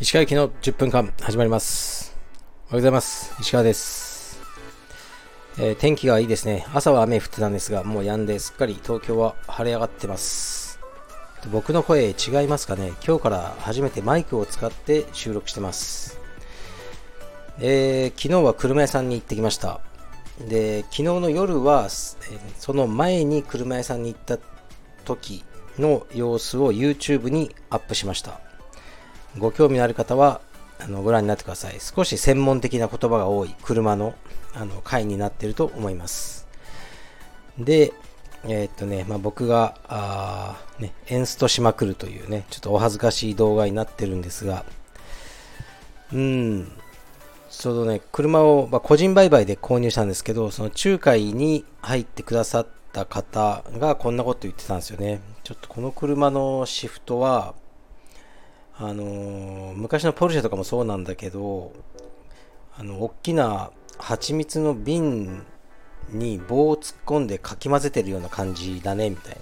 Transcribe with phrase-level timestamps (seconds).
[0.00, 2.16] 石川行きの10分間始まります。
[2.68, 3.34] おはようございます。
[3.40, 4.40] 石川です。
[5.58, 6.64] えー天気がいいですね。
[6.72, 10.80] 朝は雨降ってたんですが、もう止んですっかり東京は晴れ上がってます。
[11.50, 12.12] 僕の声違
[12.42, 12.94] いますかね？
[13.06, 16.18] 今日から初めてマイクを使って収録してます。
[17.60, 19.82] えー昨日は車屋さんに行ってきました。
[20.40, 24.38] で、昨日の夜は、その前に車屋さんに行った
[25.04, 25.44] 時
[25.78, 28.40] の様子を YouTube にアップしました。
[29.38, 30.40] ご興味のある方は
[30.78, 31.78] あのご覧になってください。
[31.80, 34.14] 少し専門的な言葉が多い車の
[34.54, 36.46] あの回になってると思います。
[37.58, 37.92] で、
[38.44, 44.64] えーっとね、まあ、僕があー、ね、エンストしまくるというね、ちょっとお恥ずかしい動画になってるんですが、
[46.12, 46.72] うん、
[47.58, 55.20] ちょうどね、車を、まあ、個人売買で購入したんですけど、その仲介に入ってくださった方がこんなこと言ってたんですよね。
[55.44, 57.54] ちょっとこの車のシフトは、
[58.74, 61.72] あの昔のポルシェとかもそうなんだけど、
[62.76, 65.44] あの、大きな蜂蜜の瓶
[66.08, 69.40] に棒を突っ込んでかき混ぜてるような感じだね、みたいな。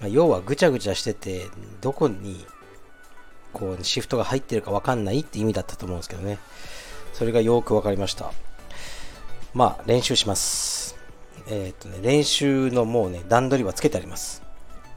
[0.00, 1.46] まあ、要はぐちゃぐちゃしてて、
[1.80, 2.46] どこに
[3.52, 6.38] こうシフトが入ってるかわかんないって意味だったと思うんですけどね。
[7.18, 8.32] それがよくわかりました。
[9.52, 10.96] まあ、練習します。
[11.48, 14.40] えーっとね、練習のもうね、段取りはつけてあります。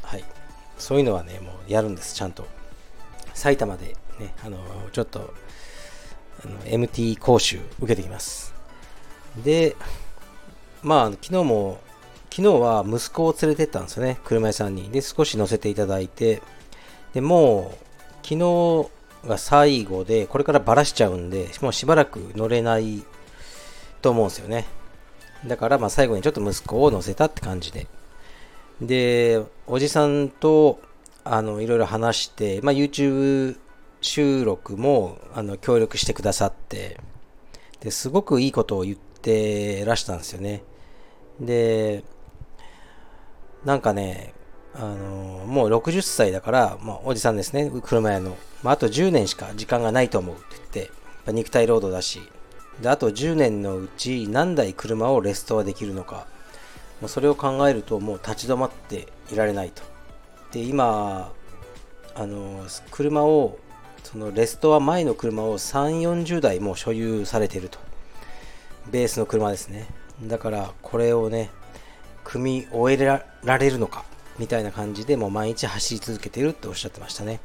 [0.00, 0.24] はい。
[0.78, 2.46] そういうのはね、もうやるんです、ちゃんと。
[3.34, 4.58] 埼玉でね、あの
[4.92, 5.34] ちょっと
[6.44, 8.54] あの MT 講習受けてきます。
[9.42, 9.74] で、
[10.84, 11.80] まあ、昨日も、
[12.30, 14.88] 昨日は息子を連れてったんですよね、車屋さんに。
[14.88, 16.42] で、少し乗せていただいて、
[17.12, 17.78] で、もう、
[18.22, 18.88] 昨日
[19.26, 23.02] が最後で、これからバラしちゃうんで、もうしばらく乗れない
[24.02, 24.66] と思うんですよね。
[25.46, 27.86] だから、まあ、最後にちょっと息子を乗せたって感じで。
[28.80, 30.80] で、おじさんと、
[31.24, 33.56] あの、いろいろ話して、まあ、YouTube
[34.00, 36.98] 収録も、あの、協力してくださって、
[37.80, 40.62] で、すごくいいことを言ってらしたんですよね。
[41.40, 42.04] で、
[43.64, 44.34] なんかね、
[44.74, 48.36] あの、もう60歳だから、まあ、おじさんですね、車屋の。
[48.62, 50.78] まあ、あと10年しか時間がないと思うって言って、
[51.26, 52.20] やっ肉体労働だし、
[52.80, 56.26] で、あと10年のうち何台車をレストアできるのか、
[57.00, 59.82] もうそれを考えるともう立ち止まっていられないと。
[60.52, 61.32] で今
[62.14, 63.58] あの車を
[64.04, 67.78] そのレストア前の車を3 4 0台もう所有されていると。
[68.90, 69.88] ベースの車ですね。
[70.22, 71.50] だからこれをね
[72.22, 74.04] 組み終えられるのか。
[74.38, 77.40] みたいな感じでもう毎日走り続けているっておっしゃってましたね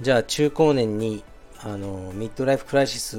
[0.00, 1.22] じゃあ中高年に
[1.62, 3.18] あのミッドライフクライシス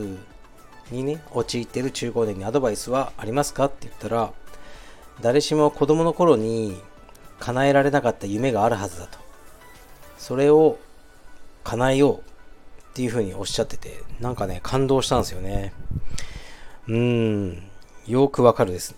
[0.92, 4.34] にね陥ってる中高年にアドバイスはありますかって言ったら
[5.22, 6.78] 誰しも子供の頃に
[7.40, 9.20] 叶えられなかった夢があるはずだと。
[10.18, 10.80] それを
[11.64, 12.22] 叶えようっ
[12.94, 15.74] ていうふうにおっしゃってて、なんかね、感動したんですよね。
[16.88, 17.64] うーん、
[18.08, 18.96] よくわかるです。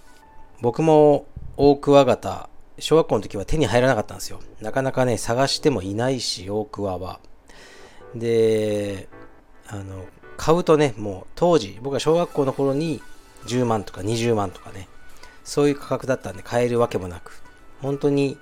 [0.61, 1.25] 僕も
[1.57, 4.39] 大桑型、小学校の時は手に入らなかったんですよ。
[4.61, 7.19] なかなかね、探してもいないし、大桑は。
[8.13, 9.07] で、
[9.67, 10.05] あの、
[10.37, 13.01] 買うとね、もう当時、僕が小学校の頃に
[13.45, 14.87] 10万とか20万とかね、
[15.43, 17.41] そういう価格だったんで買えるわけもなく、
[17.81, 18.37] 本当に、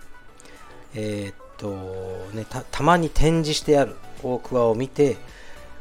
[0.96, 5.18] えーっと、ねた、たまに展示してある大桑を見て、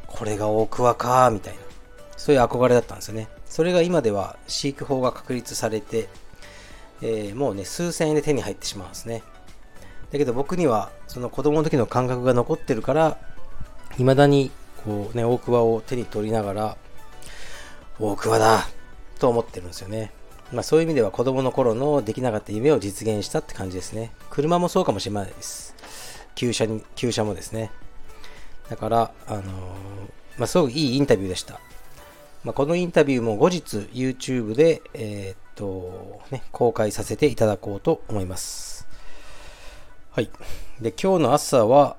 [0.07, 1.59] これが大桑か、みたいな。
[2.17, 3.27] そういう憧れだったんですよね。
[3.45, 6.07] それが今では飼育法が確立されて、
[7.05, 9.23] えーもうね、数千円で手に入ってしまうんですね。
[10.11, 13.17] だけど僕には、その子供の時の感覚が残ってるから、
[13.97, 14.51] 未だに、
[14.85, 16.77] こうね、大桑を手に取りながら、
[17.99, 18.67] 大桑だ
[19.19, 20.11] と思ってるんですよね。
[20.53, 24.11] まあそういう意味では子供の頃のできなかった夢を実現したって感じですね。
[24.29, 25.75] 車もそうかもしれないです。
[26.35, 27.69] 旧車に、旧車もですね。
[28.69, 29.43] だから、あのー
[30.37, 31.59] まあすごくいいインタビューでした。
[32.45, 38.87] まあこのインタビューも後日 YouTube で、えーと、ね、公開させていただこうと思います。
[40.11, 40.29] はい。
[40.81, 41.97] で、今日の朝は、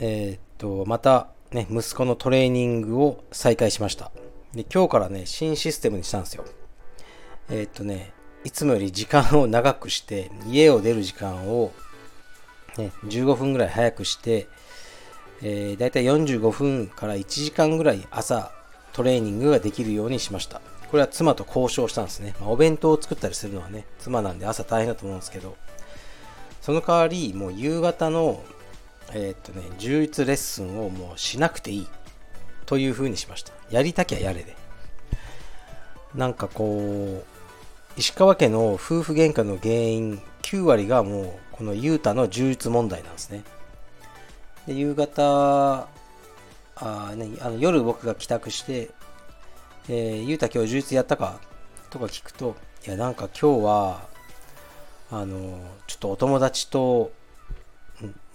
[0.00, 4.10] えーっと、またね、息子のトレーニングを再開しました。
[4.54, 6.44] で、今日からね、新システムにしたんですよ。
[7.48, 8.12] えーっとね、
[8.44, 11.72] いつもより時間を長くして、家を出る時間を、
[12.76, 14.48] ね、15分ぐらい早くして、
[15.42, 18.52] えー、だいたい45分から1時間ぐらい朝
[18.92, 20.60] トレーニングができるようにしました。
[20.90, 22.34] これは妻と交渉したんですね。
[22.40, 25.56] まあ、お弁当を作ったりするのはね、妻なんで朝大変だと思うんですけど、
[26.62, 28.42] その代わり、もう夕方の、
[29.12, 31.88] えーっとね、充実レッスンをもうしなくていい
[32.66, 33.52] という風にしました。
[33.70, 34.56] やりたきゃやれで。
[36.14, 37.24] なんかこう、
[37.96, 43.42] 石川家の夫婦喧嘩の原因、9割がもうこのユータの充実問題なんですね。
[44.66, 45.88] で夕方
[46.76, 48.90] あ、ね、あの夜僕が帰宅して
[49.88, 51.40] 「えー、ゆうた今日充実やったか?」
[51.90, 52.56] とか聞くと
[52.86, 54.08] 「いやなんか今日は
[55.10, 57.12] あのちょっとお友達と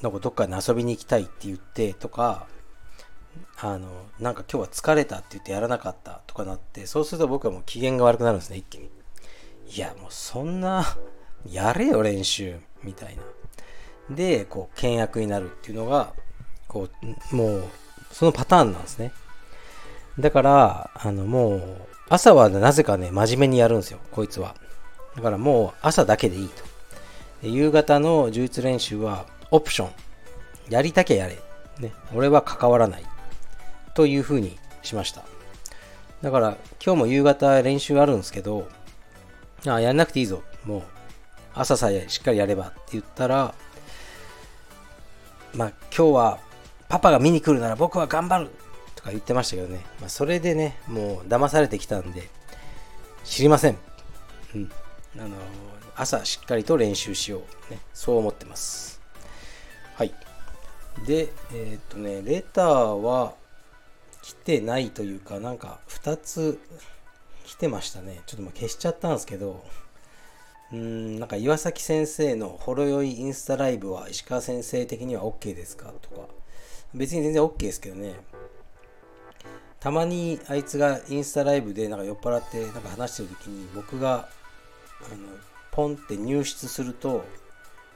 [0.02, 2.48] なんかどっかに遊びに行きたいって言ってとか
[3.58, 8.90] あのなんか今日は疲れたって言ってやらなかったとかなってそうすると僕はもう機嫌が悪くなるんですね一気に
[9.70, 10.84] いやもうそんな
[11.50, 13.24] やれよ練習みたいな
[14.16, 16.14] でこう倹約になるっていうのが
[16.68, 16.90] こ
[17.32, 17.64] うもう
[18.12, 19.14] そのパターンなんですね
[20.20, 21.62] だからあのもう
[22.10, 24.56] 朝はなぜかね真面目にやるんですよこいつは。
[25.16, 27.48] だからもう朝だけでいいと。
[27.48, 29.92] 夕方の充実練習はオプション。
[30.70, 31.38] やりたきゃやれ、
[31.80, 33.04] ね、俺は関わらない。
[33.94, 35.24] というふうにしました。
[36.22, 38.68] だから今日も夕方練習あるんですけど
[39.66, 40.44] あやんなくていいぞ。
[40.66, 40.84] もう
[41.54, 43.54] 朝さえしっかりやればって言ったら
[45.54, 46.40] まあ今日は
[46.88, 48.50] パパが見に来るなら僕は頑張る。
[49.02, 52.30] とか言ってましたけどね、まあ、それでねもう騙されてきたんで
[53.24, 53.78] 知りません、
[54.56, 54.72] うん、
[55.20, 55.36] あの
[55.96, 59.02] 朝しっかりと練習しよう、ね、そう思ってます。
[59.96, 60.14] はい。
[61.06, 62.68] でえー、っとねレター
[63.02, 63.34] は
[64.22, 66.60] 来てないというかなんか2つ
[67.46, 68.22] 来てましたね。
[68.26, 69.64] ちょっともう消しちゃったんですけど
[70.72, 75.94] うんなんか岩崎先生のほろ酔いインスタライブは石川先生的には OK ですか？
[76.02, 76.28] とか。
[76.94, 78.16] 別に全然 OK ですけどね。
[79.82, 85.28] たまにあいつがインスタライブでなんか酔っ払ってなんか話してる時に僕があの
[85.72, 87.26] ポンって入室すると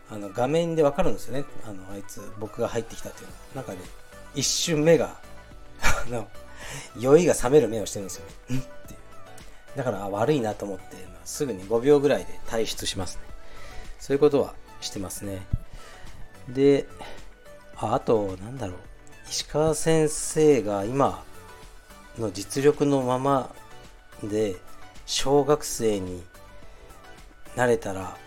[0.09, 1.45] あの画面でわかるんですよね。
[1.63, 3.33] あのあいつ僕が入ってきたっていうの。
[3.55, 3.77] なんかね
[4.33, 5.19] 一瞬目が
[5.81, 6.27] あの
[6.99, 8.57] 酔いが冷める目をしてるんですよね。
[8.57, 8.59] ん？
[8.59, 8.69] って
[9.75, 13.21] だから悪いなと思って、まあ、すぐに5秒ぐらいで退出しますね。
[13.99, 15.45] そういうことはしてますね。
[16.49, 16.87] で
[17.77, 18.75] ああとなんだろう。
[19.29, 21.23] 石川先生が今
[22.17, 23.53] の実力のまま
[24.23, 24.56] で
[25.06, 26.23] 小学生に
[27.56, 28.17] なれたら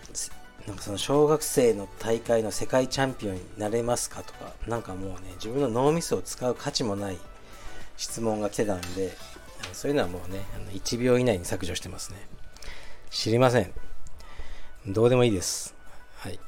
[0.67, 7.17] なんかその小学生の大会の世界チャンピオンになれますかとかなんかもうね自分の脳みそを使う価値もない
[7.97, 9.13] 質問が来てたんで
[9.73, 12.17] そういうのはもうね1秒以内に削除してますね。
[13.09, 13.73] 知りません。
[14.85, 15.75] どうでもいいです。
[16.17, 16.39] はい。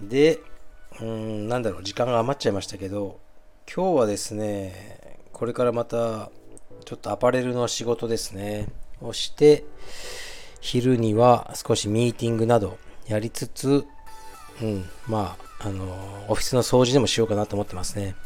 [0.00, 0.40] で
[1.00, 3.20] うんなんだろう時間が余っちゃいましたけど
[3.72, 6.30] 今日はですねこれからまた
[6.86, 8.68] ちょっとアパレルの仕事ですね
[9.02, 9.64] をして
[10.60, 12.78] 昼には少しミーティングなど
[13.08, 13.84] やりつつ、
[14.62, 15.84] うん、まあ、あの、
[16.28, 18.16] オフィスの掃除でもしようかなと思ってますね。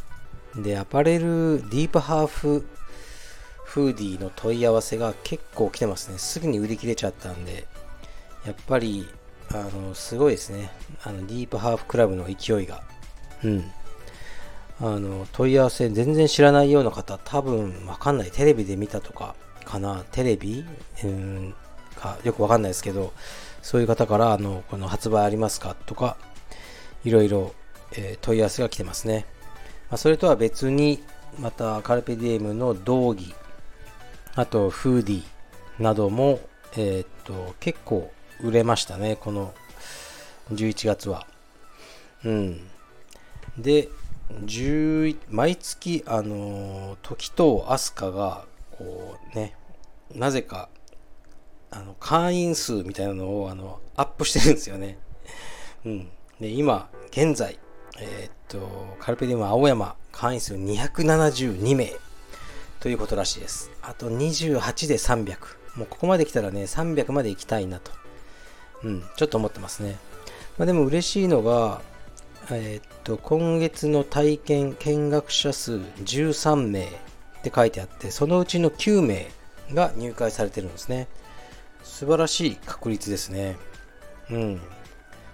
[0.57, 2.67] で、アパレルディープハーフ
[3.65, 6.19] フーディーの問い合わせが結構来てますね。
[6.19, 7.67] すぐに売り切れちゃったんで、
[8.47, 9.09] やっぱり、
[9.51, 10.71] あの、すごいですね。
[11.03, 12.83] あの、ディープハーフクラブの勢いが。
[13.45, 13.71] うん。
[14.81, 18.31] あの、問い合わせ全然知らないような方、多分わかんない。
[18.31, 19.35] テレビで見たとか
[19.65, 20.05] かな。
[20.11, 20.65] テレビ？
[21.05, 21.55] うん
[22.01, 23.13] か、よくわかんないですけど、
[23.63, 26.17] そういう方から、あの、この発売ありますかとか、
[27.05, 27.55] いろいろ、
[27.93, 29.27] えー、問い合わせが来てますね。
[29.91, 31.03] まあ、それとは別に、
[31.39, 33.35] また、カルペディエムの道着、
[34.35, 36.41] あと、フーディーなども、
[36.77, 38.11] えー、っと、結構
[38.43, 39.55] 売れましたね、この
[40.53, 41.27] 11月は。
[42.25, 42.61] うん。
[43.59, 43.89] で、
[45.29, 48.47] 毎月、あの、時と飛鳥が、
[48.77, 49.55] こうね、
[50.15, 50.69] なぜか
[51.71, 54.99] あの会員数みたいなのをあのアップしてるんですよね。
[55.85, 56.09] うん、
[56.41, 57.59] で今現在、
[57.99, 61.93] えー、っとカルペディウム青山会員数272名
[62.81, 63.71] ということらしいです。
[63.83, 65.37] あと28で300。
[65.77, 67.93] もうここまで来たらね、300まで行きたいなと。
[68.83, 69.99] うん、ちょっと思ってますね。
[70.59, 71.81] まあ、でも嬉しいのが、
[72.57, 76.89] えー、っと、今月の体験見学者数13名っ
[77.43, 79.31] て書いてあって、そのうちの9名
[79.73, 81.09] が入会されてるんですね。
[81.83, 83.57] 素晴らしい確率ですね。
[84.31, 84.61] うん。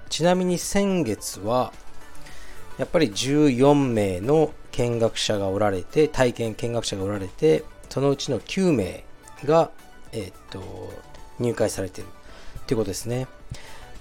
[0.08, 1.72] ちなみに先月は、
[2.78, 9.04] やっぱり14名の見学者がおられて、体験見学者がおられて、そのうちの9名
[9.44, 9.70] が、
[10.12, 10.92] えー、っと、
[11.38, 12.06] 入会されてる
[12.60, 13.26] っていうことですね。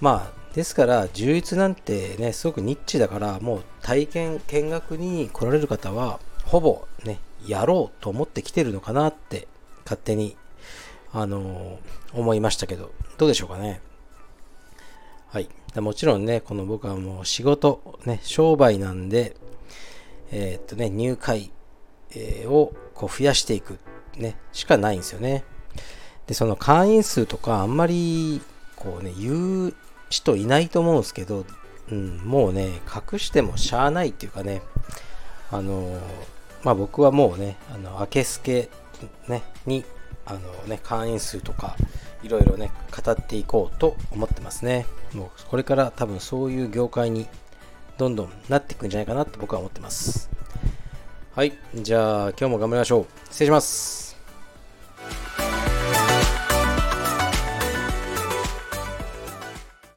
[0.00, 9.48] まあ、ですから、充実なんてね、すごくニッチだから、もう体験見学に来られる方は、ほぼね、やろうと思ってきてるのかなって、
[9.84, 10.34] 勝手に
[11.12, 11.78] あの
[12.14, 13.82] 思いましたけど、どうでしょうかね。
[15.28, 15.50] はい。
[15.76, 19.36] もちろんね、この僕はもう仕事、ね、商売なんで、
[20.30, 21.52] えー、っとね、入会、
[22.46, 23.78] をこう増やしていく、
[24.16, 25.44] ね、しかないんですよね。
[26.26, 28.40] で、その会員数とかあんまり、
[28.74, 29.74] こうね、言う
[30.08, 31.44] 人いないと思うんですけど、
[31.90, 32.80] うん、もうね、
[33.12, 34.62] 隠してもしゃあないっていうかね、
[35.50, 35.98] あの、
[36.62, 38.68] まあ僕はもうね、あの、明けすけ、
[39.28, 39.84] ね、に、
[40.24, 41.76] あのね、会員数とか、
[42.22, 44.86] いろいろね、語っていこうと思ってますね。
[45.12, 47.28] もうこれから多分そういう業界に
[47.98, 50.28] どんどんなっていくんじゃないかなと僕は思ってます。
[51.34, 51.52] はい。
[51.74, 53.06] じゃあ今日も頑張りましょう。
[53.30, 54.05] 失礼します。